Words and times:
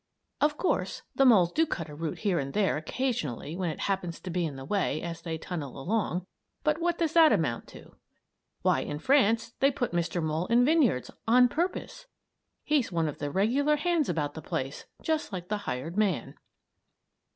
Of 0.41 0.57
course, 0.57 1.03
the 1.13 1.25
moles 1.25 1.51
do 1.51 1.67
cut 1.67 1.87
a 1.87 1.93
root 1.93 2.17
here 2.21 2.39
and 2.39 2.55
there 2.55 2.75
occasionally 2.75 3.55
when 3.55 3.69
it 3.69 3.81
happens 3.81 4.19
to 4.21 4.31
be 4.31 4.47
in 4.47 4.55
the 4.55 4.65
way, 4.65 4.99
as 5.03 5.21
they 5.21 5.37
tunnel 5.37 5.79
along, 5.79 6.25
but 6.63 6.81
what 6.81 6.97
does 6.97 7.13
that 7.13 7.31
amount 7.31 7.67
to? 7.67 7.95
Why, 8.63 8.79
in 8.79 8.97
France 8.97 9.53
they 9.59 9.69
put 9.69 9.91
Mr. 9.91 10.19
Mole 10.23 10.47
in 10.47 10.65
vineyards 10.65 11.11
on 11.27 11.47
purpose! 11.47 12.07
He's 12.63 12.91
one 12.91 13.07
of 13.07 13.19
the 13.19 13.29
regular 13.29 13.75
hands 13.75 14.09
about 14.09 14.33
the 14.33 14.41
place, 14.41 14.85
just 15.03 15.31
like 15.31 15.49
the 15.49 15.57
hired 15.69 15.95
man. 15.95 16.33